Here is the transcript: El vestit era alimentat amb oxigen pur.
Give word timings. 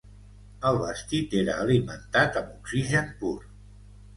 El 0.69 0.77
vestit 0.83 1.35
era 1.41 1.57
alimentat 1.65 2.41
amb 2.43 2.57
oxigen 2.59 3.13
pur. 3.21 3.35